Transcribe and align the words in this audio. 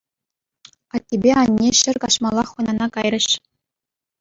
Аттепе 0.99 1.31
анне 1.41 1.69
те 1.75 1.79
ҫӗр 1.81 1.97
каҫмаллах 2.07 2.47
хӑнана 2.55 2.87
кайрӗҫ. 2.97 3.27